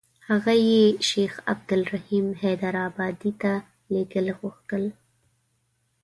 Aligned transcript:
هغه 0.29 0.53
یې 0.69 0.83
شیخ 1.09 1.33
عبدالرحیم 1.51 2.25
حیدارآبادي 2.41 3.31
ته 3.41 3.51
لېږل 3.93 4.27
غوښتل. 4.39 4.83